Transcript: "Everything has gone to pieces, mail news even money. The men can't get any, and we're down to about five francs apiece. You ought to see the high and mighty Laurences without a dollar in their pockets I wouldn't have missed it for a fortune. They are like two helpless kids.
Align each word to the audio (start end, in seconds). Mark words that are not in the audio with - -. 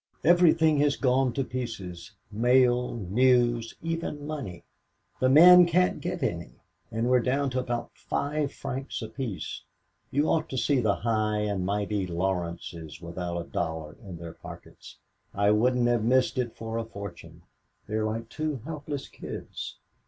"Everything 0.23 0.79
has 0.79 0.95
gone 0.95 1.31
to 1.33 1.43
pieces, 1.43 2.13
mail 2.31 2.95
news 2.95 3.75
even 3.83 4.25
money. 4.25 4.63
The 5.19 5.29
men 5.29 5.67
can't 5.67 6.01
get 6.01 6.23
any, 6.23 6.55
and 6.91 7.07
we're 7.07 7.19
down 7.19 7.51
to 7.51 7.59
about 7.59 7.91
five 7.93 8.51
francs 8.51 9.03
apiece. 9.03 9.61
You 10.09 10.25
ought 10.27 10.49
to 10.49 10.57
see 10.57 10.79
the 10.79 10.95
high 10.95 11.41
and 11.41 11.63
mighty 11.67 12.07
Laurences 12.07 12.99
without 12.99 13.37
a 13.41 13.47
dollar 13.47 13.93
in 14.03 14.17
their 14.17 14.33
pockets 14.33 14.97
I 15.35 15.51
wouldn't 15.51 15.85
have 15.87 16.03
missed 16.03 16.39
it 16.39 16.55
for 16.55 16.79
a 16.79 16.83
fortune. 16.83 17.43
They 17.85 17.93
are 17.97 18.05
like 18.05 18.27
two 18.29 18.61
helpless 18.65 19.07
kids. 19.07 19.77